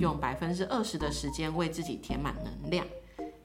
[0.00, 2.84] 用百分之二十的时间为自己填满能量。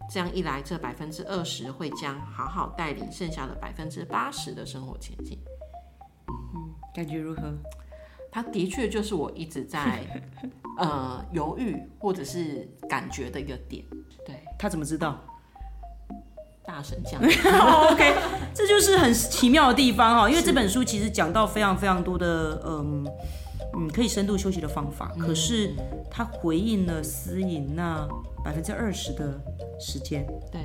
[0.09, 5.37] 这样一来，这百分之二十会将好好带领剩下的百分之八十的生活前进。
[6.27, 7.53] 嗯感觉如何？
[8.31, 10.05] 它的确就是我一直在
[10.77, 13.83] 呃犹豫或者是感觉的一个点。
[14.25, 15.19] 对，他怎么知道？
[16.63, 17.21] 大神降。
[17.91, 18.15] OK，
[18.53, 23.07] 这就是很奇妙的地方哈，因为这本书其实讲到非常非常多的嗯
[23.77, 25.73] 嗯可以深度休息的方法，可是
[26.09, 28.07] 它回应了私隐那
[28.43, 29.39] 百分之二十的
[29.79, 30.25] 时间。
[30.51, 30.61] 对，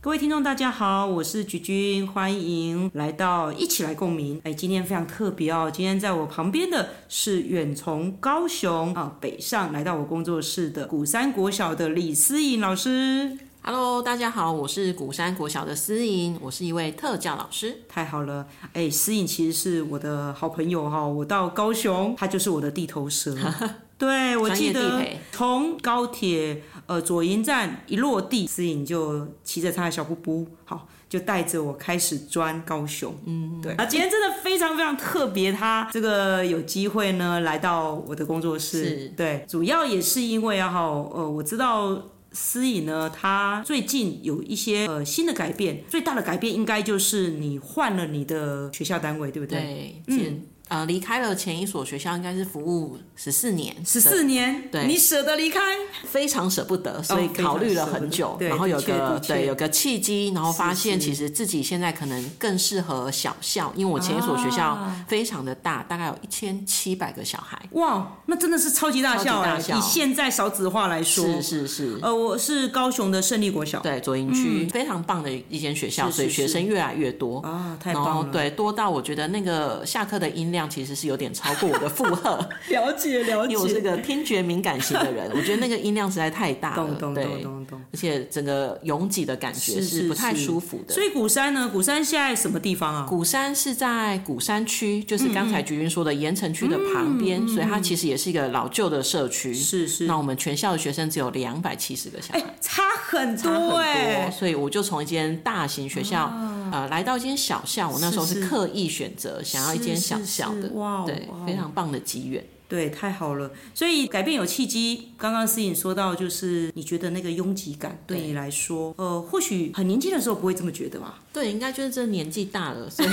[0.00, 4.40] 各位听众，大家好，我是菊君，欢迎来到一起来共鸣。
[4.44, 13.38] 哎，今天非常特别哦，今天在我旁边的是远从高雄啊北上来到我工作室的古山国小的李思颖老师。
[13.64, 17.82] Hello，大家好，我是古山国小的思颖，我是一位特教老师。
[17.88, 23.36] 太好了，哎，思颖其实是我的好朋友哈，我到高雄，他就是我的地头蛇。
[23.96, 33.14] 对，我记得从高铁呃左营站一落地，思颖就骑着他的小布布，好，就带着我开始钻高雄。
[33.26, 33.74] 嗯，对。
[33.74, 42.08] 啊，今天真的非常非常特别，他这个有机会呢来到我的工作室，是对，主要也是因为啊哈，呃，我知道。
[42.32, 49.60] 思颖呢，她最近有一些呃新的改变，最大的改变应该就是你换了你的学校单位，对不对？
[49.60, 50.42] 对，嗯，
[50.72, 55.60] 呃，离开了前一所学校，应该是服务十四年，十四年，对你舍得离开？
[56.04, 69.50] 非常舍不得，所以考虑了很久，然后有个对有个契机，然后发现其实自己现在可能更适合小校，因为我前一所学校啊非常的大，大概有一千七百个小孩，哇，那真的是超级大校哎！
[69.50, 71.98] 超级大校以现在少子化来说，是是是。
[72.00, 77.40] 呃，我是高雄的胜利国小，对左营区、非常棒的一间学校，是是所以学生越来越多。
[77.40, 78.32] 啊，太然后棒了！
[78.32, 82.36] 对多到我觉得那个下课的音量其实是有点超过我的负荷，
[82.70, 87.46] 了解了解因为我是个听觉敏感型的人，我觉得那个音量实在太大了，对。
[87.92, 90.94] 而且整个拥挤的感觉是不太舒服的。
[90.94, 91.68] 所以鼓山呢？
[91.70, 93.06] 鼓山现在什么地方啊？
[93.08, 99.52] 鼓山是在鼓山区，就是刚嗯才菊云说的盐城区的旁边，所以它其实也是一个老旧的社区。
[99.52, 106.32] 是是，那我们全校的学生只有两百七十个小孩，哎，差很差很多哎、多，所以我就从一间大型学校，
[106.72, 107.88] 呃，来到一间小校。
[107.88, 110.68] 我那时候是刻意选择想要一间小校的
[111.06, 112.44] 对非常棒的机缘。
[112.66, 113.50] 对，太好了。
[113.74, 115.12] 所以改变有契机。
[115.18, 123.08] 刚刚思颖说到，就是你觉得那个拥挤感对你来说，呃，或许很年轻的时候不会这么觉得吧，对，应该就是这年纪大了，所以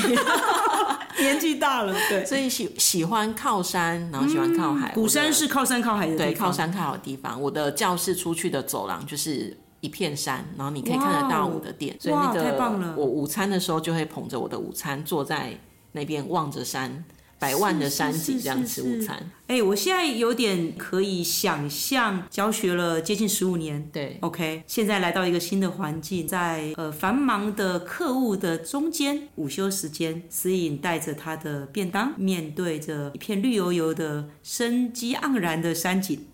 [1.22, 2.24] 年纪大了，对。
[2.26, 4.94] 所以喜喜欢靠山，然后喜欢靠海。
[4.94, 7.41] 鼓山是靠山靠海的地对方，靠山靠海的地方。
[7.41, 15.57] 我的教室出去的走廊就是一片山，然后你可以看得到我的店，所以那哇太棒了个我午餐的时候就会捧着我的午餐坐在
[15.94, 17.06] 那边望着山，
[17.40, 19.31] 百万的山景是这样吃午餐。
[19.47, 23.90] 哎、我现在有点可以想象，教学了接近十五年。
[23.91, 36.28] 对，OK，现在来到一个新的环境，在呃繁忙的客务的中间，午休时间，思颖带着他的便当，面对着一片绿油油的、生机盎然的山景，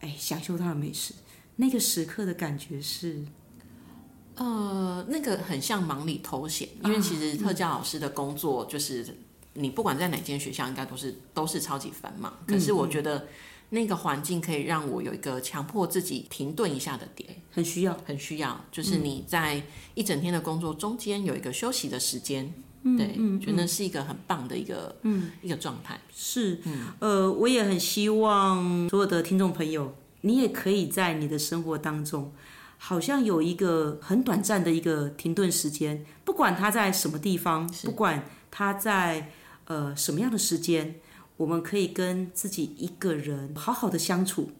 [0.00, 1.12] 哎，享受他的美食。
[1.56, 3.24] 那个时刻的感觉是，
[4.36, 9.06] 呃，那个很像忙里偷闲，因为其实特教老师的工作就是。
[9.58, 12.30] 你不管在哪间学校，应该都是都是超级繁忙。
[12.46, 13.26] 可是我觉得
[13.70, 17.34] 那个环境可以让我有一个强迫自己停顿一下的点。
[17.50, 17.98] 很需要。
[18.04, 19.62] 很需要，就是你在
[19.94, 22.52] 一整天的工作中间有一个休息的时间，
[22.82, 25.98] 对，觉得是一个很棒的一个，嗯，一个状态。
[26.14, 26.60] 是，
[26.98, 32.32] 呃，我也很希望所有的听众朋友，你也可以在你的生活当中，
[32.78, 39.30] 好像有一个很短暂的一个停顿时间，不管它在什么地方，不管它在
[39.66, 40.96] 呃什么样的时间，
[41.36, 44.50] 我们可以跟自己一个人好好的相处，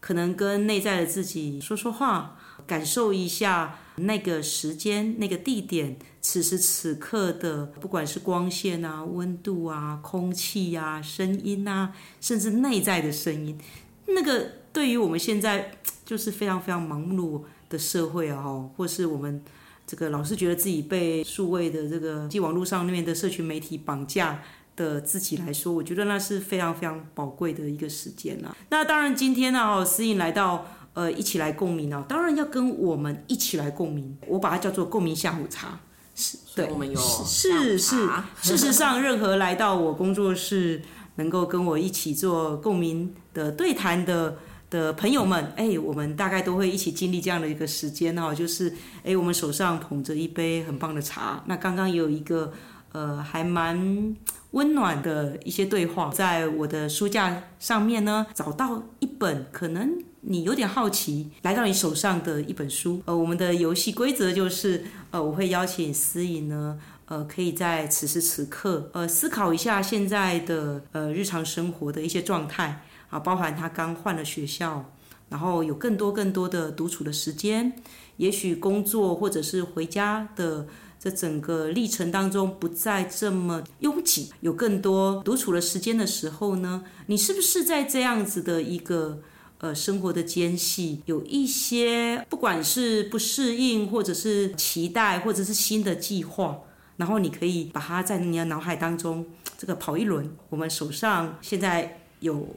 [0.00, 13.58] 可能跟内在的自己说说话，感受一下那个时间、那个地点，此时此刻的，不管是光线啊、温度啊、空气啊、声音啊，甚至内在的声音，
[14.06, 15.72] 那个对于我们现在
[16.04, 17.40] 就是非常非常忙碌
[17.70, 19.42] 的社会啊，哦或是我们
[19.86, 24.42] 这个老是觉得自己被数位的这个即网络上面的社群媒体绑架。
[24.76, 28.54] 的自己来说，我觉得那是非常非常宝贵的一个时间啊。
[28.68, 35.80] 那当然，今天呢，哦，思颖来到呃一起来共鸣啊，当然要跟我们一起来共鸣，我把它叫做共鸣下午茶。
[36.14, 37.96] 是，对，我们有是是
[38.42, 40.82] 事实上，任何来到我工作室
[41.14, 44.36] 能够跟我一起做共鸣的对谈的
[44.68, 48.72] 的朋友们，哎，我们大概都会一起经历这样的一个时间哈，就是
[49.04, 52.52] 哎，我们手上捧着一杯很棒的茶，那刚刚也有一个
[52.92, 54.16] 呃还蛮
[54.50, 56.10] 温暖的一些对话。
[56.10, 63.00] 在我的书架上面呢，找到一本可能你有点好奇来到你手上的一本书。
[63.04, 66.78] 呃，我们的游戏规则就是，呃，我会邀请思颖呢。
[67.08, 72.82] 呃，可以在此时此刻，呃，思考一下现在的呃日常生活的一些状态
[73.16, 74.92] 啊，包含他刚换了学校，
[75.30, 77.72] 然后有更多更多的独处的时间，
[78.18, 80.66] 也许工作或者是回家的
[81.00, 89.22] 这整个历程当中不再这么拥挤，有更多独处的时间的时候呢，你是不是在这样子的一个
[89.58, 96.58] 呃生活的间隙，有一些不管是不适应，或者是期待，或者是新的计划？
[96.98, 99.24] 然后你可以把它在你的脑海当中
[99.56, 100.30] 这个跑一轮。
[100.50, 102.48] 我们手上现在有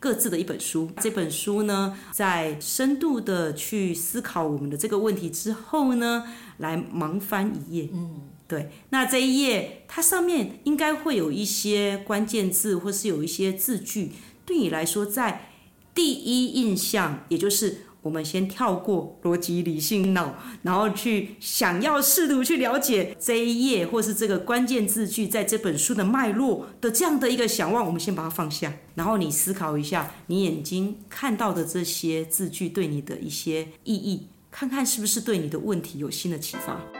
[0.00, 6.24] 各自的一本书，这本书呢，在深度的去思考我们的这个问题之后呢，
[6.58, 7.88] 来盲翻一页。
[7.92, 8.70] 嗯，对。
[8.90, 14.12] 那这一页它上面应该会有一些关键字，或是有一些字句，
[14.46, 15.50] 对你来说在
[15.94, 17.87] 第一印象，也就是。
[18.08, 36.97] 我们先跳过逻辑理性脑，然后去想要试图去了解这一页或是这个关键字句在这本书的脉络的这样的一个想望，我们先把它放下，然后你思考一下，你眼睛看到的这些字句对你的一些意义，看看是不是对你的问题有新的启发。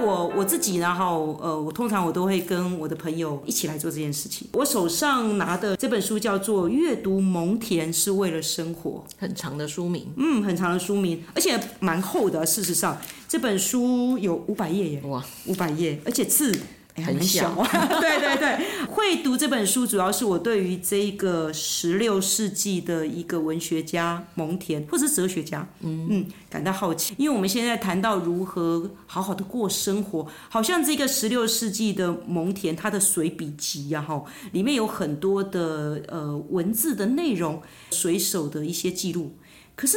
[0.00, 4.48] 我我自己然后呃，我通常我都会跟我的朋友一起来做这件事情。
[4.52, 12.46] 我手上拿的这本书叫做《阅读蒙恬是为了生活》，很长的书名，嗯，很长的书名，而且蛮厚的。
[12.46, 12.96] 事实上，
[13.28, 16.56] 这本书有五百页耶，哇，五百页，而且字。
[17.02, 17.54] 很小，
[18.00, 27.14] 对对对，会读这本书主要是我对于这个十六世纪的一个文学家蒙恬，或者是哲学家，嗯嗯，感到好奇。
[27.18, 34.22] 因为我们现在谈到如何好好的过生活，好像这个十六世纪的蒙恬，他的随笔集呀，哈，
[34.52, 39.36] 里面有很多的呃文字的内容，随手的一些记录。
[39.74, 39.96] 可是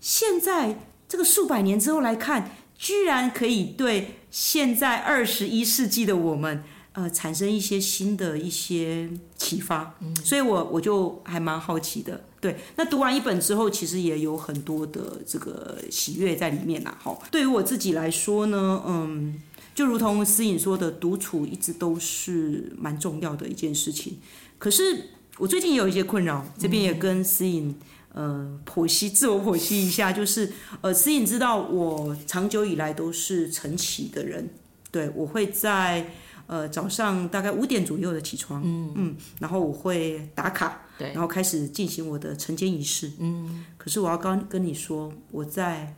[0.00, 2.52] 现在这个数百年之后来看。
[2.82, 6.62] 居然可以对现在二十一世纪的我们，
[6.92, 12.24] 呃，产生一些新的一些启发，所以我我就还蛮好奇的。
[12.40, 16.96] 对，那读完一本之后，其实也有很多的这个喜悦在里面呐。
[17.02, 19.40] 哈，对于我自己来说呢，嗯，
[19.74, 24.18] 就如同思颖说的，独处一直都是蛮重要的一件事情。
[24.58, 27.76] 可是我最近也有一些困扰，这边也跟思颖。
[28.12, 34.48] 呃，剖析自我剖析一下，就是呃，思颖知道我长久以来都是晨起的人，
[34.90, 36.10] 对我会在
[36.48, 38.92] 呃早上大概五点左右的起床，嗯。
[38.96, 45.94] 嗯，然后我会打卡，对，然后开始进行我的晨间仪式，嗯，可是我要刚跟你说，我在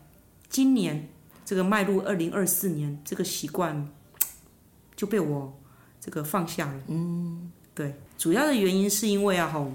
[0.50, 1.08] 今年
[1.46, 3.88] 这个迈入二零二四年，这个习惯
[4.94, 5.58] 就被我
[5.98, 9.66] 这个放下了，嗯，对，主要的原因是因为啊，哈。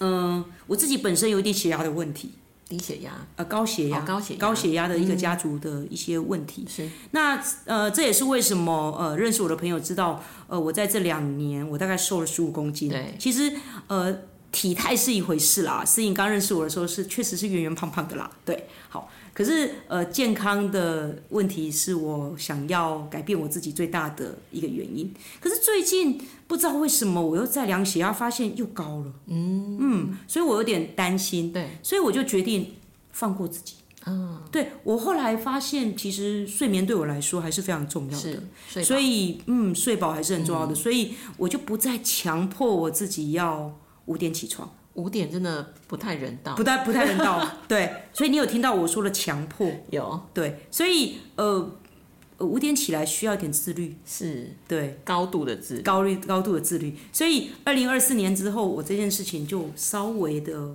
[0.00, 2.32] 嗯，我自己本身有点血压的问题，
[2.68, 6.66] 低血压，呃，高血压，高血高血压的一个家族的一些问题。
[6.68, 12.88] 是，那呃，这也是为什么呃，认识我的朋友知道，呃，我在这两年我大概瘦了十五公斤。
[12.88, 13.52] 对，其实
[13.86, 14.14] 呃，
[14.52, 15.84] 体态是一回事啦。
[15.84, 18.30] 思颖刚认识我的时候是确实是圆圆胖胖的啦。
[18.44, 19.10] 对，好。
[19.36, 25.12] 可是，呃，健康的问题是我想要改变我自己最大的一个原因。
[25.38, 29.12] 可是最近不知道为什么我又在量血压，发现又高了。
[29.26, 31.52] 嗯嗯，所以我有点担心。
[31.52, 32.76] 对，所以我就决定
[33.12, 33.74] 放过自己。
[34.06, 38.82] 嗯，对我后来发现，其实睡眠对我来说还是非常重要的。
[38.82, 40.74] 所以嗯，睡饱还是很重要的。
[40.74, 44.74] 所以我就不再强迫我自己要五点起床。
[44.96, 49.70] 五点真的不太人道，不太不太人道， 对，所以你有听到我说的强迫？
[49.90, 51.70] 有，对，所以呃，
[52.38, 54.54] 五点起来需要一点自律，是。
[54.68, 54.98] 对。
[55.04, 60.74] 高度的自高率高度的自律，所以二零二四年之后，我这件事情就稍微的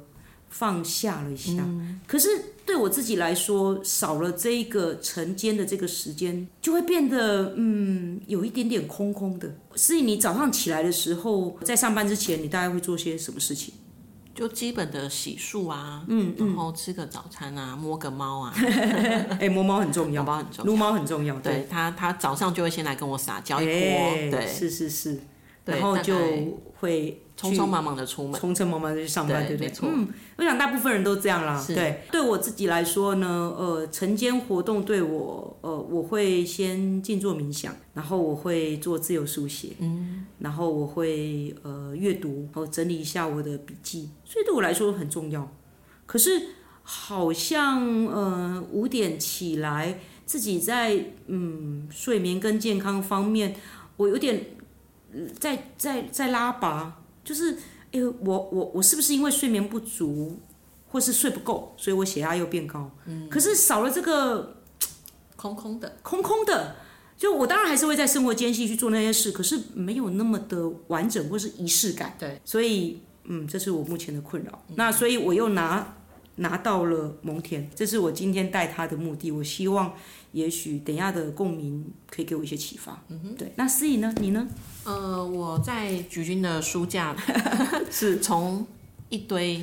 [0.49, 1.67] 放下了一下。
[2.07, 2.29] 可是
[2.65, 9.55] 对我自己来说，少了这一个晨间的这个时间，就会变得嗯有一点点空空的。
[9.75, 13.73] 所以你早上起来的时候，在上班之前，你大概会做些什么事情？
[14.33, 18.53] 就基本的洗漱啊，嗯，然后吃个早餐啊，摸个猫啊，
[19.39, 21.67] 哎，摸猫很重要，猫很重要，撸猫很重要，对。
[21.69, 23.73] 它它早上就会先来跟我撒娇一波，
[24.31, 25.19] 对，是是是，
[25.65, 26.15] 然后就
[26.79, 27.21] 会。
[27.41, 29.65] 匆匆忙忙的出门，匆匆忙忙的去上班，对对？
[29.65, 29.89] 没错。
[29.91, 31.65] 嗯，我想大部分人都这样啦。
[31.67, 45.51] 对，对我自己来说呢，呃，晨间活动对我，呃，我会先静坐冥想，然后我会做自由书写，嗯，然后我会呃阅读，然后整理一下我的笔记，所以对我来说很重要。
[46.05, 46.49] 可是
[46.83, 53.55] 好像呃五点起来，自己在嗯睡眠跟健康方面，
[53.97, 54.60] 我有点呃
[55.39, 57.57] 在在在拉拔，就是
[57.91, 60.39] 哎、我我我是不是因为睡眠不足，
[60.89, 62.89] 或是睡不够，所以我血压又变高？
[63.05, 64.57] 嗯，可是少了这个
[65.35, 66.75] 空空的，空空的。
[67.17, 72.15] 就我当然还是会在生活间隙去做那些事，可是没有那么的完整或是仪式感。
[72.17, 74.63] 对，所以嗯，这是我目前的困扰。
[74.75, 75.97] 那所以我又拿
[76.37, 79.29] 拿到了蒙恬，这是我今天带他的目的。
[79.31, 79.93] 我希望
[80.31, 83.03] 也许等一下的共鸣可以给我一些启发。
[83.09, 83.51] 嗯哼，对。
[83.55, 84.13] 那思颖呢？
[84.19, 84.47] 你呢？
[84.83, 87.15] 呃，我在菊君的书架
[87.91, 88.65] 是从
[89.09, 89.61] 一堆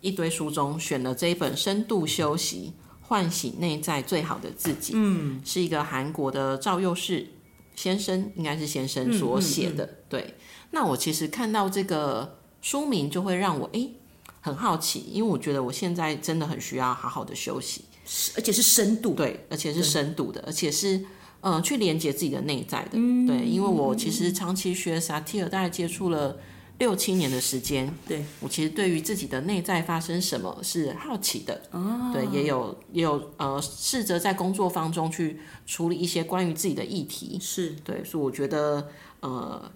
[0.00, 7.28] 一堆书中选了这一本《深度休息：唤醒内在最好的自己》，嗯，是一个韩国的赵佑士
[7.76, 9.88] 先生，应该是先生所写的。
[10.08, 10.34] 对，
[10.72, 13.94] 那我其实看到这个书名就会让我诶
[14.40, 17.84] 很好奇，因为我觉得我现在真的很需要好好的休息。
[18.12, 19.14] 是而且是深度。
[19.14, 21.00] 对，而且是深度的，而且是
[21.40, 22.98] 呃去连接自己的内在的。
[23.28, 26.36] 对，因为我其实长期学萨提尔，大概接触了
[26.78, 27.94] 六七年的时间。
[28.08, 31.62] 对，我其实对于自己的内在发生什么是好奇的。
[31.70, 37.38] 哦，对，也有也有呃试着在工作方中去处理一些关于自己的议题。
[37.40, 38.88] 是对，所以我觉得
[39.20, 39.70] 呃。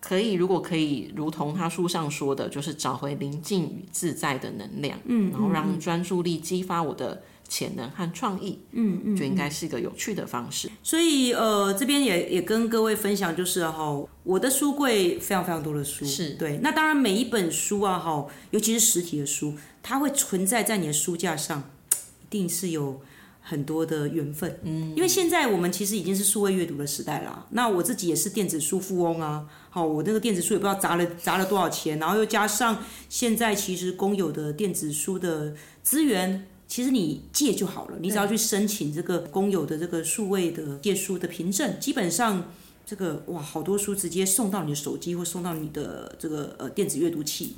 [0.00, 10.70] 可以，如果可以，如同他书上说的，就是找回宁静与自在的能量，嗯，然后让专注力激发我的潜能和创意，嗯嗯，就应该是一个有趣的方式。
[10.82, 16.58] 所以呃，这边也也跟各位分享，就是哈，我的书柜非常非常多的书，是对。
[16.58, 23.00] 那当然每一本书啊，哈，尤其是实体的书，它会存在在你的书架上，一定是有
[23.40, 24.60] 很多的缘分。
[24.64, 27.46] 嗯，因为现在我们其实已经是数位阅读的时代了。
[27.52, 36.46] 那我自己也是电子书富翁啊，好，我那个电子书也不知道砸了砸了多少钱，然后又加上现在其实公有的电子书的资源。
[36.68, 42.52] 其实你借就好了，你只要去申请这个公有的这个数位的借书的凭证，基本上
[42.84, 47.56] 这个哇，好多书直接送到你的手机或送到你的这个呃电子阅读器。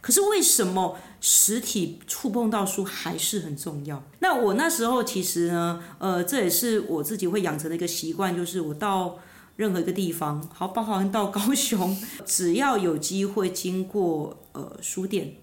[0.00, 4.02] 可是为什么实体触碰到书还是很重要？
[4.20, 9.18] 那我那时候其实呢，呃，这也是我自己会养成的一个习惯，就是我到
[9.56, 15.34] 任何一个地方，好，包含到高雄，只要有机会经过呃书店。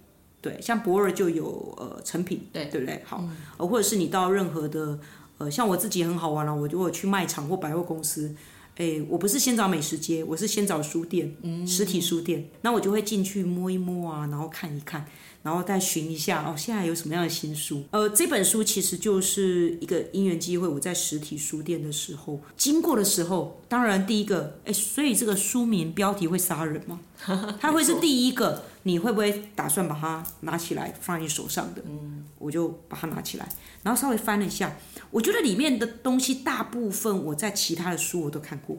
[0.44, 3.02] 对，像博尔就有呃成品，对对不对？
[3.06, 3.24] 好，
[3.58, 5.00] 呃，或者是你到任何的
[5.38, 8.36] 呃，像我自己很好玩了，我就我去卖场或百货公司，
[8.76, 11.34] 哎，我不是先找美食街，我是先找书店，
[11.66, 15.06] 实体书店，那我就会进去摸一摸啊，然后看一看，
[15.44, 17.84] 然后再寻一下哦，现在有什么样的新书？
[17.92, 27.00] 呃，这本书其实就是一个因缘机会，我在实体书店的时候经过的时候，当然第一个，哎，所以这个书名标题会杀人吗？
[27.62, 28.64] 它会是第一个。
[28.86, 31.82] 你会不会打算把它拿起来放在你手上的？
[31.88, 33.48] 嗯，我就把它拿起来，
[33.82, 34.76] 然后稍微翻了一下，
[35.10, 38.76] 我觉得里面的东西大部分我在其他的书我都看过，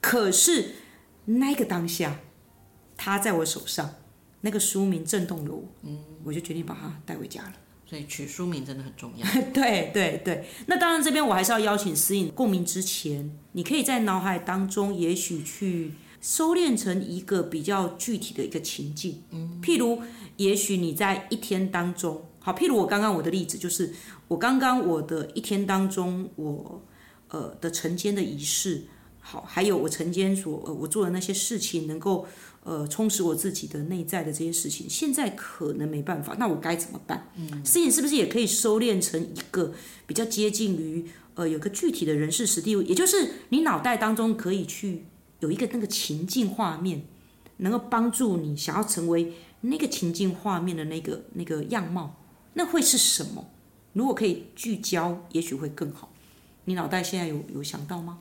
[0.00, 0.76] 可是
[1.26, 2.20] 那个当下，
[2.96, 3.96] 它在我手上，
[4.42, 7.52] 那个书名震动了我，嗯，我就决定把它带回家了。
[7.86, 9.26] 所以取书名真的很重要。
[9.54, 15.92] 对对对，那当然这边我还是要邀请思颖共鸣之前，你可以在脑海当中也许去。
[16.24, 20.00] 收敛成一个比较具体的一个情境，嗯，譬如，
[20.36, 23.92] 也许你在一天当中，好，譬如我刚刚我的例子就是，
[24.28, 26.80] 我刚刚我的一天当中，我
[27.30, 28.84] 呃的晨间的仪式，
[29.18, 32.24] 好，还有我晨间所呃我做的那些事情，能够
[32.64, 37.28] 呃充实我自己的内在的这些事情，现在可能没办法，那我该怎么办？
[37.36, 39.72] 嗯，事情是不是也可以收敛成一个
[40.06, 45.04] 比较接近于呃有个具体的人事实地，也就是你脑袋当中可以去。
[45.40, 47.02] 有一个那个情境画面，
[47.56, 52.14] 能够帮助你想要成为那个情境画面的那个那个样貌，
[52.54, 53.50] 那会是什么？
[53.92, 56.12] 如果可以聚焦，也许会更好。
[56.66, 58.20] 你脑袋现在有有想到吗？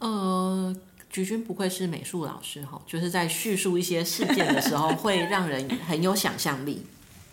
[0.00, 0.74] 呃，
[1.10, 6.84] 菊君不愧是美术老师哈，就是在叙述一些事件的时候，会让人很有想象力。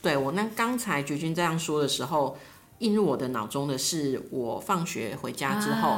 [0.02, 2.38] 对我那刚才菊君这样说的时候。
[2.80, 5.96] 映入我的脑中的是，我放学回家之后，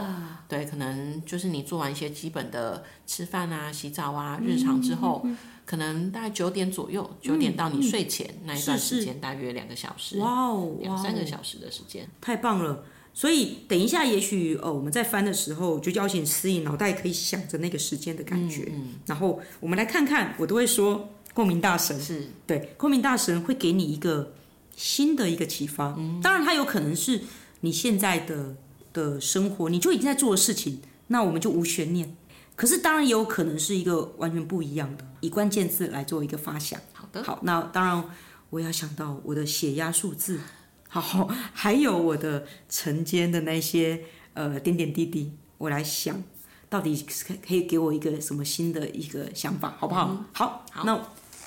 [0.47, 5.25] 对，可能就是你做完一些基本的吃饭啊、洗澡啊、日常之后，
[5.65, 12.83] 可能大概九点左右，九点到你睡前那一段时间，大约两个小时，哇哦，两三个小时的时间，太棒了。
[13.17, 18.71] 所以等一下，也许呃，我们在翻的时候，就邀请思颖脑袋可以想着那个时间的感觉，
[19.07, 21.99] 然后我们来看看，我都会说共鸣大神。
[21.99, 22.27] 是。
[22.45, 24.33] 对，共鸣大神会给你一个。
[24.79, 27.19] 新的一个启发，当然它有可能是
[27.61, 28.55] 你现在的
[28.93, 32.15] 的生活，你就已经在做的事情，那我们就无悬念。
[32.55, 36.79] 可是当然也有可能是一个完全不一样的，以关键字来做一个发想。
[36.93, 38.05] 好的，好，那当然
[38.51, 40.41] 我要想到我的血压数字，
[40.89, 46.23] 好，还有我的晨间的那些呃点点滴滴，我来想
[46.69, 50.25] 到底可可以给我一个什么新的一个想法，好不好？
[50.33, 50.99] 好，好那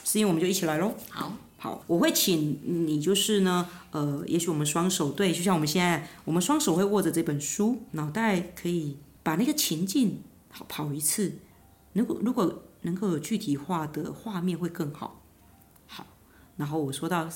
[0.04, 0.94] 思颖我们就一起来喽。
[1.08, 11.38] 好，好，我会请你就是呢，呃，也许我们双手对，就像我们现在，我们双手会握着这本书，脑袋可以把那个情境好跑一次。
[11.92, 15.22] 如果如果能够有具体化的画面会更好。
[15.86, 16.06] 好，
[16.56, 17.28] 然后我说到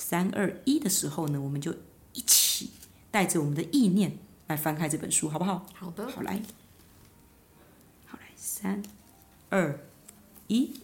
[0.00, 1.72] 三二一的时候呢，我们就
[2.14, 2.70] 一起
[3.10, 5.66] 带着我们的意念来翻开这本书，好不好？
[5.74, 6.40] 好的，好来，
[8.06, 8.82] 好来，三
[9.50, 9.78] 二
[10.48, 10.80] 一。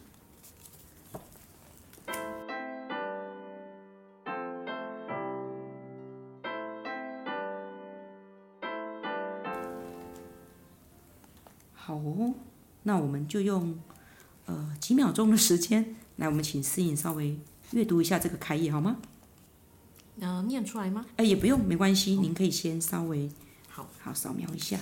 [11.75, 12.35] 好哦，
[12.83, 13.79] 那我们就用
[14.45, 17.39] 呃几秒钟的时间，来，我们请思颖稍微
[17.73, 18.97] 阅读一下这个开页好吗？
[20.21, 21.05] 呃，念出来吗？
[21.17, 23.31] 哎，也不用，没关系，您可以先稍微
[23.69, 24.79] 好好扫描一下。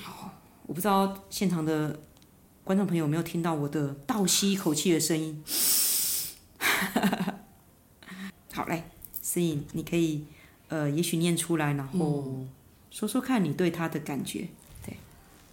[0.00, 0.30] 好，
[0.66, 2.00] 我不知道现场的
[2.62, 5.44] 观众朋友有没有听到我的倒吸一口气的声音。
[8.54, 8.84] 好，嘞，
[9.20, 10.24] 思颖，你可以
[10.68, 12.46] 呃，也许念出来，然后
[12.90, 14.48] 说说看你对他的感觉。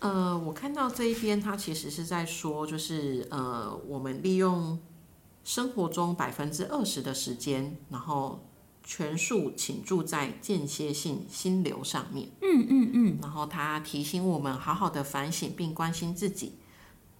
[0.02, 4.80] 呃，我看到这一边，它其实是在说，就是呃，我们利用
[5.44, 8.44] 生活中百分之二十的时间，然后
[8.84, 12.30] 全数倾注在间歇性心流上面。
[12.42, 13.20] 嗯嗯嗯。
[13.22, 16.54] 然后他提醒我们，好好的反省并关心自己，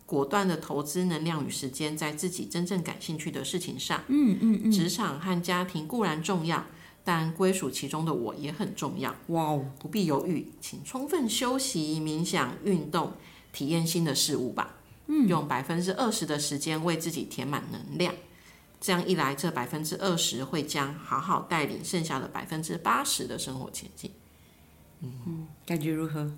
[0.08, 4.02] 果断的投资能量与时间在自己真正感兴趣的事情上。
[4.08, 4.72] 嗯嗯嗯。
[4.72, 6.66] 职场和家庭固然重要。
[7.04, 9.16] 但归属其中的我也很重要。
[9.28, 9.66] 哇哦！
[9.80, 13.14] 不必犹豫，请充分休息、冥想、运动，
[13.52, 14.78] 体验新的事物吧。
[15.08, 18.14] 嗯，用百分之二十的时间为自己填满能量，
[18.80, 24.12] 这样一来，这百分之二十会将好好带领剩下的百分之八十的生活前进。
[25.02, 26.32] 嗯，感觉如何？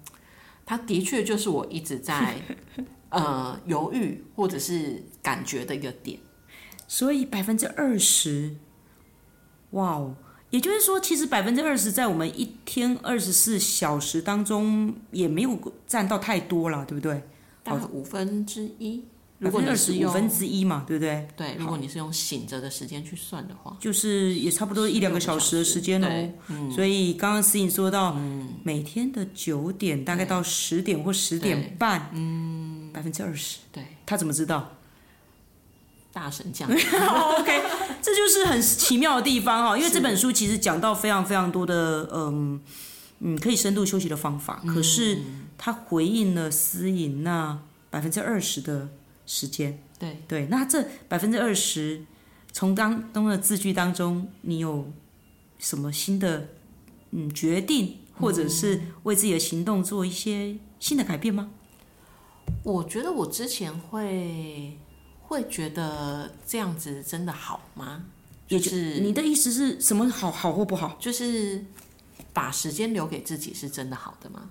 [0.65, 2.41] 它的确就是我一直在
[3.10, 6.17] 呃犹豫或者是感觉的一个点。
[6.88, 8.56] 所以百分之二十，
[9.71, 10.15] 哇哦！
[10.53, 17.23] 也就是说，其实百分之二十在我们一天二十四小时当中也没有占到太多了，对不对？
[17.63, 19.03] 大概五分之一，
[19.41, 21.27] 五分之一嘛，对不对？
[21.35, 26.69] 对，如果你是用醒着的时间去算的话，就是也差不多一两个小时的时间哦。
[26.71, 28.15] 所以刚刚思颖说到，
[28.61, 34.71] 每天的九点大概到十点或十点半，嗯，百分之二十，对，他怎么知道？
[36.13, 37.62] 大神讲， OK，
[37.99, 39.76] 这就是很奇妙的地方哈。
[39.76, 42.62] 因为这本书其实讲到非常非常多的，嗯
[43.19, 44.62] 嗯，可以深度休息的方法。
[44.67, 45.17] 可是
[45.58, 48.89] 他回应了私隐那百分之二十的
[49.26, 49.82] 时间。
[49.97, 52.06] 对对，那这百分之二十
[52.52, 54.91] 从当中的字句当中，你有
[55.58, 56.49] 什么新的
[57.10, 61.49] 嗯决定，或者是为自己的行动做一些新的改变吗？
[62.62, 64.78] 我觉得我之前会。
[65.34, 68.06] 会觉得这样子真的好吗？
[68.48, 70.08] 就是你的意思是什么？
[70.10, 70.96] 好好或不好？
[71.00, 71.65] 就是
[72.32, 74.48] 把时间留给自己是真的好的吗？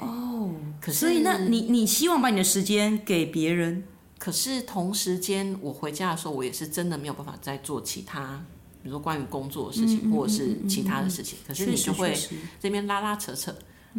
[0.00, 3.84] 哦，可是所以那你你希望把你的时间给别人？
[4.18, 8.42] 可是同时间我回家的时候，我也是真的没有办法再做其他，
[8.82, 11.38] 比如说关于工作的事情，或者是其他的事情。
[11.46, 12.16] 可是你就会
[12.58, 13.54] 这边拉拉扯扯，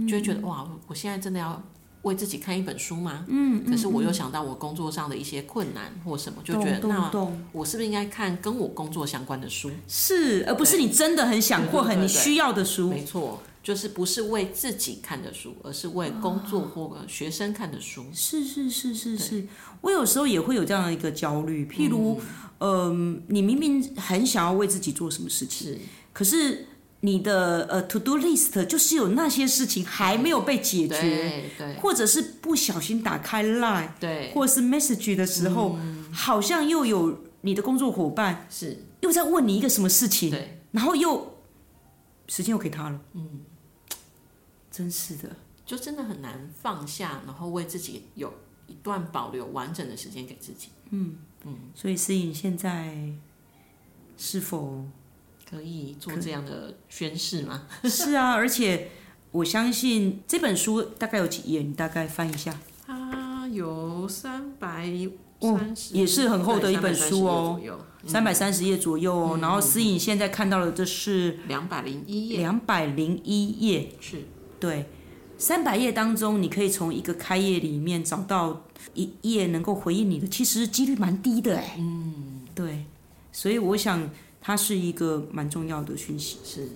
[0.07, 1.61] 就会觉得哇，我现在真的要。
[2.03, 3.25] 为自己看一本书吗？
[3.27, 7.11] 嗯，可是我又想到我工作上的一些困难或什么，就觉得那
[7.51, 9.71] 我是不是应该看跟我工作相关的书？
[9.87, 12.89] 是，而不是你真的很想或很你需要的书。
[12.89, 18.05] 没错，就是不是为自己看的书，而是为工作或学生看的书。
[18.13, 19.47] 是是是是是，
[19.81, 22.19] 我有时候也会有这样的一个焦虑，譬如，
[22.59, 25.79] 嗯，你明明很想要为自己做什么事情，
[26.11, 26.67] 可是。
[27.05, 35.77] 你的呃 to do list 就是有那些事情还没有被解决，对，或者是不小心打开 line，对，或者是 message 的时候，
[36.13, 38.85] 好像又有你的工作伙伴是。
[39.01, 41.39] 又在问你一个什么事情，对，然后又
[42.29, 43.41] 时间又给他了，嗯，
[44.71, 45.35] 真是的，
[45.65, 48.33] 就真的很难放下，然后为自己有
[48.67, 51.17] 一段保留完整的时间给自己，嗯。
[51.45, 52.95] 嗯，所以思颖现在
[54.17, 54.85] 是否？
[55.53, 57.67] 可以做这样的宣誓吗？
[57.85, 58.89] 是啊，而且
[59.31, 62.59] 我相信这本书大概有几页，你大概翻一下。
[62.87, 64.87] 它有三百
[65.39, 67.61] 三十，也是很厚的一本书哦，
[68.07, 69.37] 三百三十页左右哦。
[69.39, 74.23] 然后思颖现在看到的这是两百零一页，两百零一页是
[74.59, 74.87] 对
[75.37, 78.63] 三百页当中，你可以从一个开页里面找到
[78.95, 81.75] 一页能够回应你的，其实几率蛮低的哎。
[81.77, 82.85] 嗯，对，
[83.31, 84.09] 所以我想。
[84.45, 86.39] 它是一个蛮重要的讯息。
[86.43, 86.67] 是，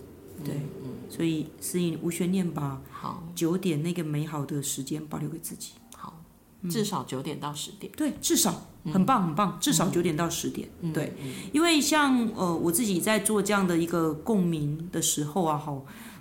[0.41, 0.55] 对。
[0.55, 5.73] 嗯，所以思颖无悬念把好，九点那个美好的时间保留给自己。
[5.93, 6.23] 好，
[6.69, 10.69] 至少九点到十点，对，至少很棒很棒，至少九点到十点。
[10.79, 11.13] 嗯对，
[11.51, 15.77] 因为像呃我自己在做这样的一个共鸣的时候啊，哈，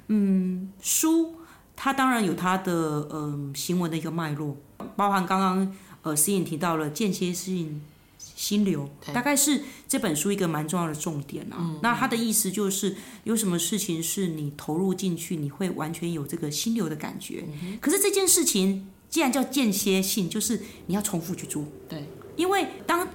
[0.09, 1.37] 嗯，书
[1.77, 4.57] 它当然有它的嗯、行文的一个脉络，
[4.97, 7.83] 包含刚刚呃思颖提到了间歇性
[8.37, 11.77] 心流，大概是这本书一个蛮重要的重点啊。
[11.83, 12.95] 那他的意思就是
[13.25, 17.45] 有什么事情是你投入进去，你会完全有这个心流的感觉。
[17.81, 21.65] 可是这件事情既然叫间歇性，就是你要重复去做。
[21.89, 22.05] 对，
[22.37, 23.09] 因为当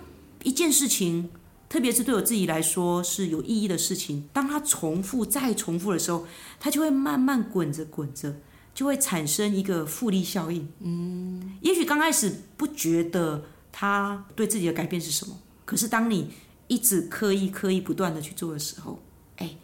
[0.43, 1.29] 一件事情，
[1.69, 6.25] 特别是对我自己来说是有意义的事情，当它重复再重复的时候，
[6.59, 8.37] 它就会慢慢滚着滚着，
[8.73, 10.67] 就会产生一个复利效应。
[10.79, 16.31] 嗯，也许刚开始不觉得它对自己的改变是什么，可是当你
[16.67, 18.99] 一直刻意、刻意不断的去做的时候，
[19.37, 19.57] 哎，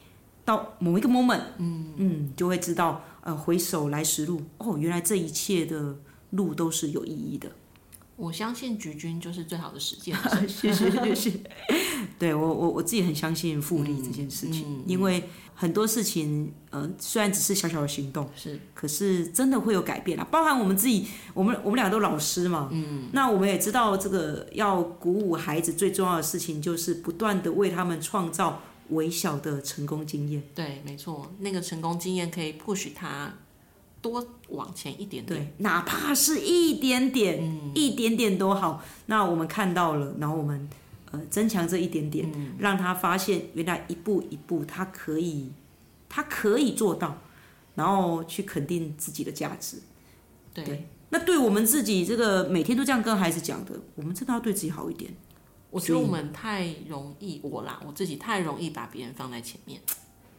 [0.44, 5.98] 到某一个 moment，嗯嗯，就会知道，呃，回首来时路，哦，原来这一切的
[6.32, 7.52] 路都是有意义的。
[8.16, 10.18] 我相信菊君就是最好的实践。
[10.50, 11.32] 谢谢谢谢。
[12.20, 20.28] 对我我我自己很相信复利这件事情，因为很多事情，呃，虽然只是小小的行动，是，可是真的会有改变啊。
[20.30, 30.44] 包含我们自己，我们我们俩都老师嘛，嗯，那我们也知道这个要鼓舞孩子最重要的事情，就是不断的为他们创造微小的成功经验。
[30.56, 33.34] 对，没错，那个成功经验可以 push 他
[34.02, 35.40] 多往前一点点。
[35.40, 38.84] 对，哪怕是一点点，一点点都好。
[39.08, 40.70] 那我们看到了，然后我们
[41.12, 45.52] 呃增强这一点点，让他发现原来一步一步他可以，
[46.08, 47.18] 他可以做到，
[47.76, 49.82] 然后去肯定自己的价值。
[50.54, 55.14] 对，对那对我们自己这个每天都这样跟孩子讲的，我们真的要对自己好一点。
[55.70, 59.82] 我觉得我们太容易，我啦，我自己太容易把别人放在前面。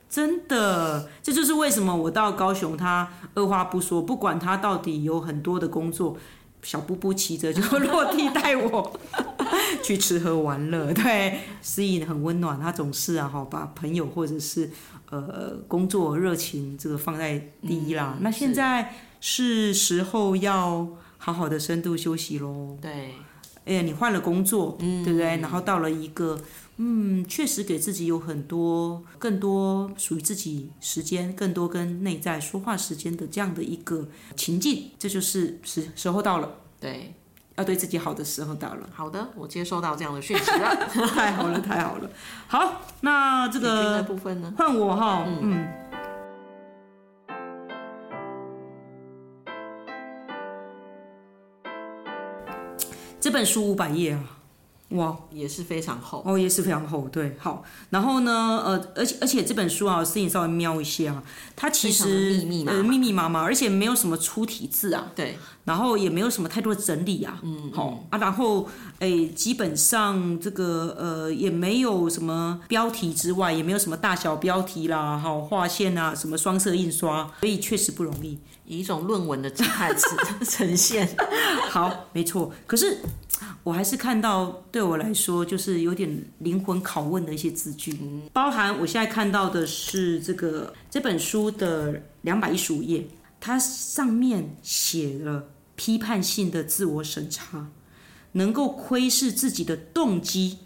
[0.08, 6.16] 真的，这就是为什么我到高雄，他二话不说，不管他到底有很多的工作，
[6.68, 9.00] 小布布骑着就 落地带我
[9.82, 10.92] 去吃喝玩乐。
[10.92, 14.68] 对，思颖很温暖，他总是啊哈把朋友或者是
[15.08, 18.12] 呃工作热情这个放在第一啦。
[18.18, 22.76] 嗯那现在是时候要好好的深度休息喽。
[22.82, 23.14] 对，
[23.68, 25.36] 哎呀，你换了工作，对不对？
[25.36, 26.40] 然后到了一个，
[26.78, 36.50] 嗯，确实给自己有很多、更多属于自己时间，更多跟内在说话时间的这样的一个情境，这就是时时候到了，
[36.80, 37.14] 对，
[37.56, 38.88] 要对自己好的时候到了。
[38.90, 40.74] 好的，我接收到这样的讯息了。
[41.14, 42.08] 太好了，太好了。
[42.46, 44.54] 好，那这个部分呢？
[44.56, 45.68] 换我哈，嗯。
[53.28, 54.37] 这本书五百页啊，
[54.90, 56.22] 哇，也是非常厚。
[56.24, 61.22] 哦，也是非常厚，对，好，然后呢，呃，而且而且这本书啊，思颖稍微瞄一下，
[61.54, 68.66] 它其实密密麻麻呃密密麻麻，而且没有什么粗体字啊，对，然后也没有什么太多的整理啊，嗯，好啊，然后
[69.00, 78.38] 诶，基本上这个呃也没有什么标题之外，也没有什么大小标题啦，好划线啊，什么双色印刷，所以确实不容易。
[78.64, 81.08] 以一种论文的姿态词 呈现。
[81.70, 82.52] 好，没错。
[82.66, 82.98] 可是
[83.62, 87.98] 我还是看到，对我来说就是有点灵魂拷问的一些字句，
[88.32, 93.06] 包含我现在看到的是这个这本书的两百一十五页，
[93.40, 97.68] 它上面写了批判性的自我审查，
[98.32, 100.58] 能够窥视自己的动机，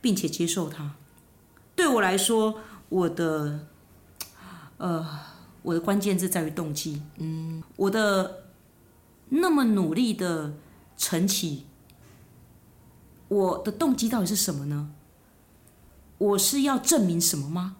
[0.00, 0.96] 并且接受它。
[1.74, 3.66] 对我来说，我的
[4.78, 5.06] 呃。
[5.66, 7.02] 我的关键字在于动机。
[7.18, 8.44] 嗯，我的
[9.30, 10.54] 那么努力的
[10.96, 11.66] 晨起，
[13.28, 14.90] 我的动机到底是什么呢？
[16.18, 17.76] 我是要证明什么吗？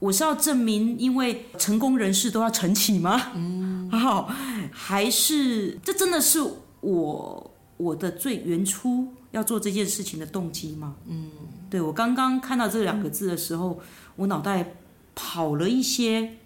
[0.00, 3.30] 我是要证明，因为成功人士都要晨起吗？
[3.36, 4.28] 嗯，好，
[4.72, 6.40] 还是这真的是
[6.80, 10.96] 我我的最原初要做这件事情的动机吗？
[11.06, 11.30] 嗯，
[11.70, 13.78] 对我刚刚看到这两个字的时候，
[14.16, 14.74] 我脑袋
[15.14, 16.38] 跑了一些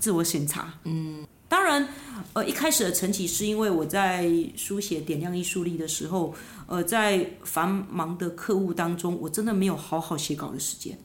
[0.00, 0.74] 自我审查。
[0.82, 1.86] 嗯，当然，
[2.32, 6.34] 呃，一开始的晨起是因为我在书写点亮艺术力的时候，
[6.66, 10.98] 呃，在繁忙的客户当中，我真的没有好好写稿的时间，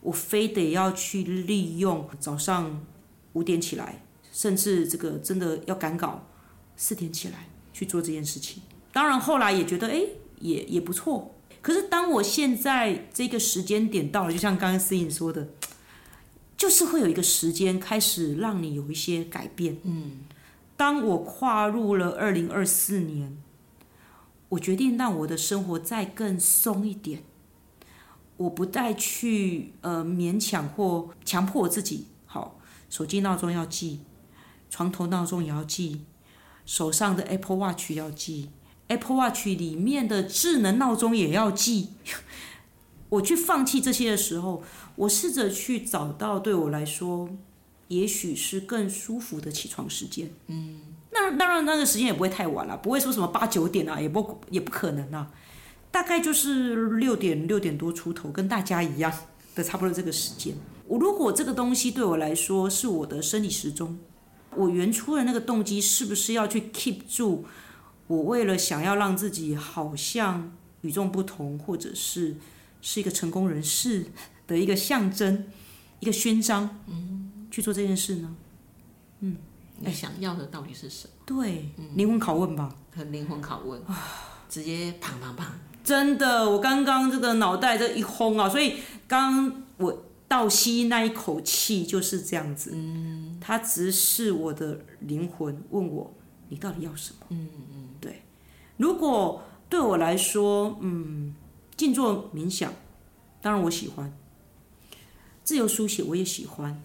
[0.00, 2.80] 我非得要去利用早上
[3.32, 6.24] 五点起来，甚至这个真的要赶稿，
[6.76, 8.62] 四点起来去做这件事情。
[8.92, 10.00] 当然后来也觉得，哎，
[10.38, 11.34] 也也不错。
[11.60, 15.48] 可是当我现在这个时间点到了，就像刚刚思颖说的。
[16.58, 19.78] 就是会有一个时间开始让你有一些改变。
[19.84, 20.24] 嗯，
[20.76, 23.38] 当我跨入了二零二四年，
[24.50, 27.22] 我决定让我的生活再更松一点。
[28.38, 34.00] 我不再去呃勉强或强迫我自己，好，手机闹钟要记，
[34.68, 36.02] 床头闹钟也要记，
[36.64, 38.50] 手上的 Apple Watch 要记
[38.88, 41.90] ，Apple Watch 里面的智能闹钟也要记。
[43.10, 44.62] 我去放弃这些的时候，
[44.98, 47.30] 我试着去找到对我来说，
[47.86, 50.28] 也许是更舒服的起床时间。
[50.48, 50.80] 嗯，
[51.12, 55.30] 那当然那个时间也不会太晚了，不会说什么八九点啊，也不也不可能啊。
[55.92, 59.12] 大概就是六点六点多出头，跟大家一样
[59.54, 60.56] 的差不多这个时间。
[60.88, 64.00] 我如果这个东西对我来说是我的生理时钟，
[64.56, 67.44] 我原初的那个动机是不是要去 keep 住？
[68.08, 72.34] 我为了想要让自己好像与众不同，或者是
[72.82, 74.06] 是一个成功人士
[74.48, 75.46] 的一个象征、
[76.00, 78.36] 一个勋章，嗯，去做这件事呢？
[79.20, 79.36] 嗯，
[79.78, 81.12] 你想要的到底是什么？
[81.24, 83.80] 对，灵魂拷问吧，很灵魂拷问，
[84.48, 85.44] 直接砰砰砰。
[85.84, 92.72] 真的，我刚刚这个脑袋这一轰啊，所以刚我倒吸那一口气就是这样子。
[92.74, 96.14] 嗯，它直视我的灵魂，问我
[96.48, 97.26] 你到底要什么？
[97.30, 98.22] 嗯嗯，对。
[98.76, 101.34] 如果对我来说，嗯，
[101.76, 102.72] 静坐冥想，
[103.40, 104.10] 当然我喜欢；
[105.48, 106.82] 自由书写我也喜欢。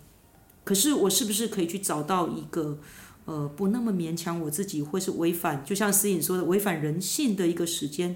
[0.64, 2.80] 可是我是不是可以去找到一个
[3.26, 8.16] 呃不那么勉强我自己，或是违反，就像思颖说的，违反人性的一个时间？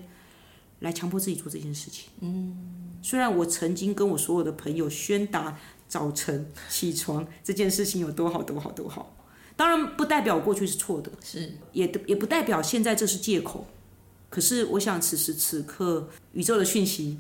[0.80, 2.06] 来强迫自己做这件事情。
[2.22, 2.56] 嗯，
[3.02, 9.18] 虽然我曾经跟我所有的朋友宣达早晨起床这件事情有多好多好多好，
[9.58, 13.68] 当然不代表过去是错的，是也也不代表现在这是借口。
[14.30, 17.20] 可是我想此时此刻宇宙的讯息、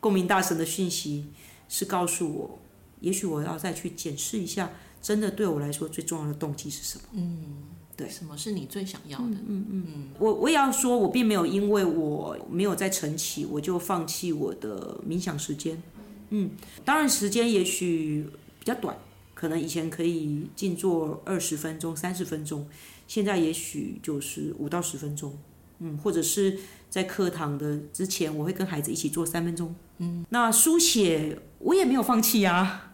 [0.00, 1.26] 共鸣大神的讯息
[1.68, 2.58] 是告诉我，
[3.00, 7.04] 也许我要再去检视一下，真的对我来说最重要的动机是什么。
[7.12, 7.62] 嗯。
[7.98, 9.24] 对，什么是你最想要的？
[9.24, 15.82] 嗯嗯嗯，我我也要说，我并没有因为我没有在晨起，我就放弃我的冥想时间。
[16.30, 16.48] 嗯，
[16.84, 18.24] 当然时间也许
[18.60, 18.96] 比较短，
[19.34, 22.68] 可能以前可以静坐二十分钟、三十分钟，
[23.08, 25.36] 现在也许就是五到十分钟。
[25.80, 26.56] 嗯，或者是
[26.88, 29.74] 在课堂的之前，我会跟孩子一起做三分钟。
[29.98, 32.92] 嗯，那书写我也没有放弃呀。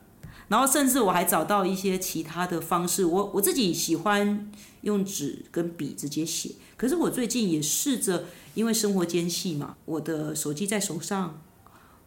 [0.48, 4.50] 然后甚至我还找到一些其他的方式，我我自己喜欢
[4.82, 6.52] 用纸跟笔直接写。
[6.76, 8.24] 可是我最近也试着，
[8.54, 11.40] 因为生活间隙嘛，我的手机在手上，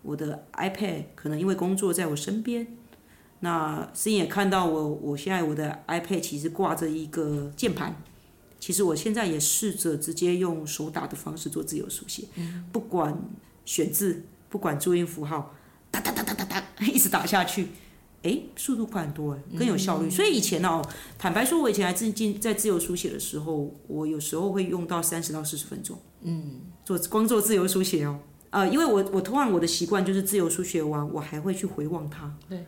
[0.03, 2.67] 我的 iPad 可能因为工作在我身边。
[3.39, 7.95] 那思颖也看到我，我现在我的 iPad 其实挂着一个键盘。
[8.59, 12.23] 其实我现在也试着直接用手打的方式做自由书写，
[12.71, 13.17] 不管
[13.65, 15.55] 选字，不管注音符号，
[15.99, 17.67] 哒哒哒哒哒哒，一直打下去。
[18.23, 20.09] 哎，速度快很多，哎，更有效率。
[20.09, 20.81] 所以以前哦，
[21.19, 25.97] 坦白说，我以前还自进在自由书写的时候，我有时候会用到三十到四十分钟。
[26.21, 32.35] 嗯，做光做自由书写哦，呃，因为我我通常我的习惯就是自由书写完，我还会去回望它。
[32.49, 32.65] 对，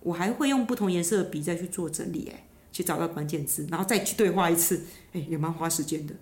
[0.00, 6.14] 我还会用不同颜色的笔再去做整理，哎，去找到关键字，然后再去对话一次，哎，也蛮花时间的。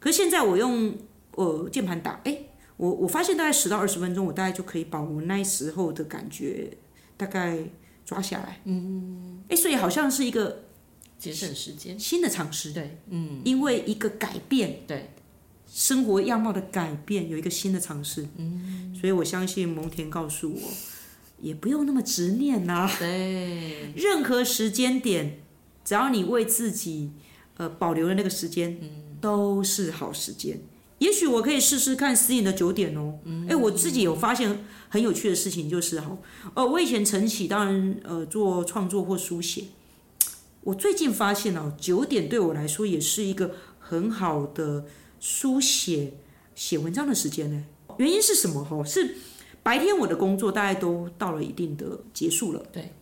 [0.00, 0.94] 可是现在我用
[1.32, 2.38] 呃键盘打，哎，
[2.76, 6.76] 我我发现大概十到二十分钟，我大概就可以把我那时候的感觉
[7.16, 7.64] 大概。
[8.06, 10.64] 抓下来，嗯，哎，所以好像是一个
[11.18, 11.98] 节省时间。
[11.98, 15.08] 新的尝试，对，嗯，因为一个改变，对，
[15.66, 20.60] 生活样貌的改变有一个新的尝试，嗯，所以我相信蒙恬告诉我，
[21.40, 25.40] 也不用那么执念呐，对，任何时间点，
[25.82, 27.10] 只要你为自己
[27.56, 30.60] 呃保留了那个时间，嗯，都是好时间。
[30.98, 33.18] 也许我可以试试看私隐的九点哦。
[33.48, 36.16] 哎，我自己有发现很有趣的事情，就是哈，
[36.54, 39.64] 呃，我以前晨起当然呃做创作或书写，
[40.62, 44.86] 我最近发现哦，九点对我来说也是一个很好的
[45.18, 46.14] 书写
[46.54, 47.64] 写文章的时间呢。
[47.98, 48.64] 原因是什么？
[48.64, 49.16] 哈，是
[49.62, 52.64] 白天我的工作大概都到了一定的结束了。
[52.72, 52.92] 对，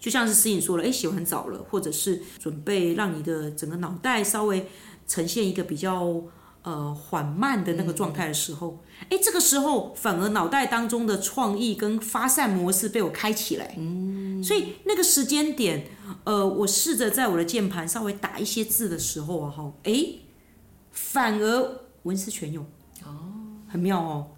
[0.00, 4.66] 就像是思颖说了，哎，写完早了，或者是准备让你的整个脑袋稍微
[5.06, 6.20] 呈现一个比较。
[6.64, 15.88] 呃，缓慢的那个状态的时候，哎，这个时候反而脑袋当中的创意跟发散模式被我开起来，嗯，所以那个时间点，
[16.22, 20.04] 呃，我试着在我的键盘稍微打一些字的时候啊，哈，哎，
[20.92, 22.64] 反而文思泉涌，
[23.04, 23.10] 哦，
[23.66, 24.28] 很妙哦，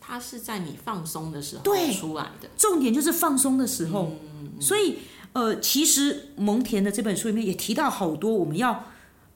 [0.00, 1.62] 它是在你放松的时候
[1.92, 4.12] 出来的，重点就是放松的时候，
[4.58, 5.00] 所以
[5.34, 8.86] 呃，其实蒙田的这本书里面也提到好多我们要。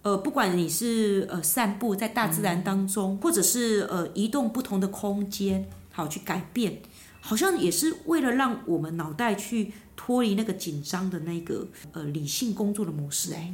[0.06, 6.80] 呃，不管你是呃散步在大自然当中，或者是呃移动不同的空间，好去改变，
[7.20, 13.52] 好像也是为了让我们脑袋去脱离那个紧张的那个呃理性工作的模式哎。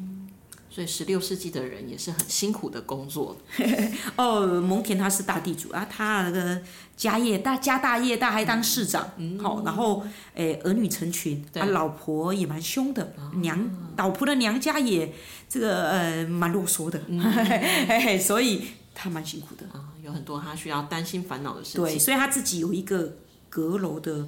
[0.75, 3.37] 所以十六世纪的人也是很辛苦的工作。
[4.17, 6.59] 哦，蒙恬他是大地主啊，他那个
[6.97, 9.07] 家业大，家大业大，还当市长，
[9.39, 10.03] 好、然后
[10.35, 15.13] 诶儿女成群，他啊老婆也蛮凶的，娘老婆的娘家也
[15.47, 18.63] 这个呃蛮啰嗦的， 嘿嘿所以
[18.95, 19.67] 他蛮辛苦的。
[19.79, 22.01] 啊，有很多他需要担心烦恼的事对，情。
[22.01, 23.17] 所以他自己有一个
[23.51, 24.27] 阁楼的，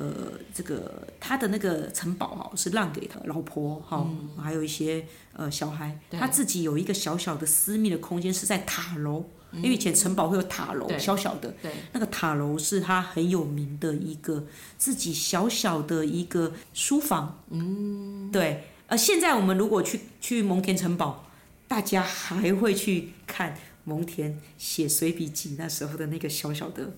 [0.00, 4.08] 呃，这个他的那个城堡哈是让给他老婆哈，
[4.42, 14.46] 还有一些呃小孩，他自己有一个小小的私密的空间是在塔楼，因为以前城堡会有塔楼，小小的，对，那个塔楼是他很有名的一个
[14.78, 21.26] 自己小小的一个书房，嗯，对，呃，现在我们如果去去蒙田城堡，
[21.68, 26.94] 大家还会去看蒙田写随笔集那时候的那个小小的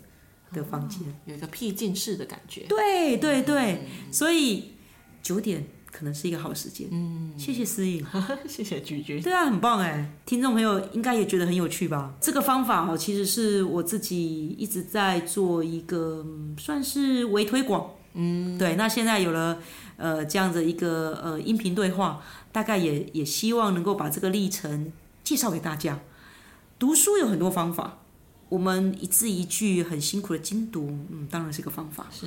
[0.52, 1.00] 的房间。
[1.26, 2.62] 有一个僻静式的感觉。
[2.68, 4.72] 对对对，所以
[5.22, 6.88] 九点可能是一个好时间。
[6.90, 8.04] 嗯，谢谢思颖。
[8.48, 9.20] 谢谢菊菊。
[9.20, 10.12] 对啊，很棒哎！
[10.24, 12.14] 听众朋友应该也觉得很有趣吧？
[12.20, 17.90] 这个方法哦，其实是我自己一直在做一个嗯算是微推广。
[18.14, 18.76] 嗯，对。
[18.76, 19.58] 那现在有了
[19.96, 24.92] 呃这样的一个呃音频对话，大概也也希望能够把这个历程
[25.24, 26.00] 介绍给大家。
[26.78, 28.01] 读书有很多方法，
[28.52, 32.06] 我们一字一句很辛苦的精读，嗯，当然是个方法。
[32.12, 32.26] 是，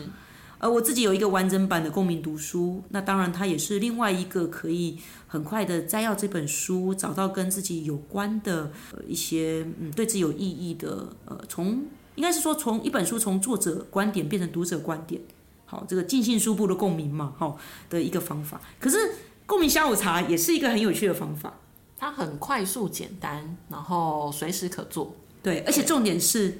[0.57, 11.85] 呃，我自己有一个完整版的共鸣读书，那当然它也是另外一个可以很快的摘要这本书，找到跟自己有关的、呃、一些嗯对自己有意义的呃，从
[12.15, 15.21] 应该是说从一本书从作者观点变成读者观点，
[15.67, 18.59] 好，这个尽信书部的共鸣嘛，好的一个方法。
[18.79, 18.97] 可是
[19.45, 21.53] 共鸣下午茶也是一个很有趣的方法，
[21.99, 25.15] 它很快速简单，然后随时可做。
[25.45, 26.57] 对，而且重点是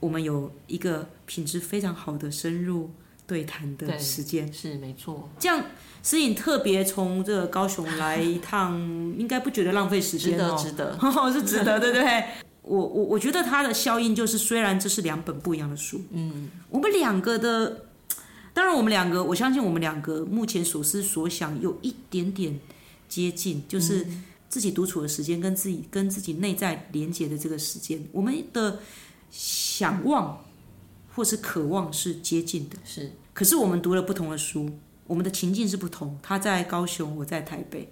[0.00, 2.90] 我们有一个品质非常好的深入
[3.24, 4.52] 对谈的时间。
[4.52, 5.64] 是没错，这样，
[6.02, 8.76] 思颖特别从这个高雄来一趟，
[9.16, 10.98] 应该不觉得浪费时间哦，值得。
[11.32, 12.24] 是值得，对不对？
[12.62, 17.86] 我我我觉得它的效应就是，虽然这是两本不一样的书，嗯，我们两个的，
[18.52, 22.58] 当然我们两个，我相信我们两个目前所思所想有一点点
[23.08, 24.04] 接近，就是
[24.50, 28.80] 自己独处的时间跟自己跟自己内在连接的这个时间，我们的
[29.30, 30.44] 想望
[31.14, 32.76] 或是渴望是接近的。
[32.84, 34.68] 是可是我们读了不同的书，
[35.06, 36.18] 我们的情境是不同。
[36.20, 37.90] 他在高雄，我在台北。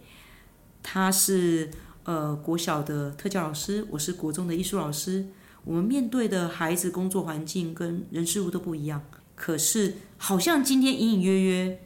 [0.83, 1.71] 他是
[2.05, 5.29] 呃国小的特教老师，我是国中的艺术老师。
[5.65, 9.03] 我们面对的孩子、工作环境跟人事物都不一样。
[9.35, 11.81] 可是好像今天隐隐约约，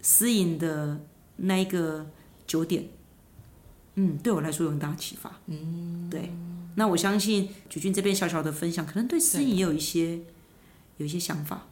[0.00, 1.00] 私隐的
[1.36, 2.10] 那一个
[2.46, 2.88] 九点，
[4.00, 5.30] 嗯，对我来说有很大的启发。
[5.46, 6.32] 嗯，对。
[6.76, 10.18] 那我相信菊君这边小小的分享，可能对私隐也有一些
[10.96, 11.66] 有一些想法。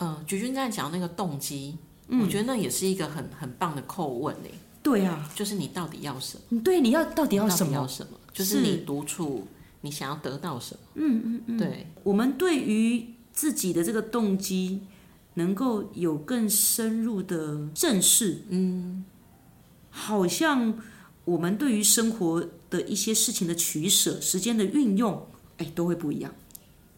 [0.00, 1.76] 嗯，菊君在讲那个动机，
[2.08, 6.60] 嗯我觉得那也是一个很很棒的叩问诶，对啊，就是你到底要什么？
[6.62, 7.72] 对，你要到底要什么？
[7.74, 8.18] 要什么？
[8.32, 9.46] 就是是你独处，
[9.82, 10.80] 你想要得到什么？
[10.94, 14.82] 嗯嗯嗯，对，我们对于自己的这个动机，
[15.34, 18.42] 能够有更深入的正视。
[18.48, 19.04] 嗯，
[19.90, 20.78] 好像
[21.24, 25.26] 我们对于生活的一些事情的取舍、时间的运用，
[25.58, 26.32] 哎，都会不一样。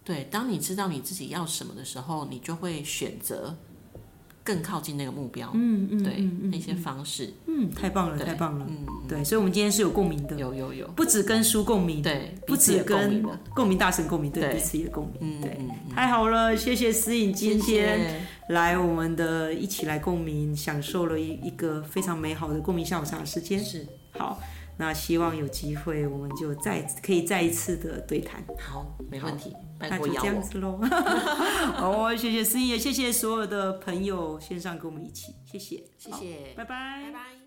[0.02, 3.56] 对，当你知道你自己要什么的时候，你就会选择
[4.44, 5.50] 更靠近那个目标。
[5.54, 8.66] 嗯嗯，对，嗯嗯那些方式，嗯，太棒了，太棒了。
[8.68, 13.20] 嗯，对，所以，我们今天是有共鸣的，有有有，不止跟书共鸣，对，不止跟。
[13.54, 15.40] 共鸣大神共鸣，对对彼此也共鸣。
[15.40, 15.58] 对，
[15.92, 17.98] 太好了，谢谢思颖今天。
[17.98, 23.58] 谢来我们的一起来共鸣，享受了一一个非常美好的共鸣下午茶的时间。
[23.58, 23.84] 是
[24.18, 24.40] 好，
[24.79, 28.44] 那希望有机会我们就再可以再一次的对谈。
[28.59, 30.42] 好，没问题，那就这样。
[30.42, 30.79] 子喽。
[31.74, 37.11] 好，谢谢思怡，也谢谢所有的朋友线上跟我们一起，谢谢，谢谢，拜拜拜。
[37.12, 37.45] 拜。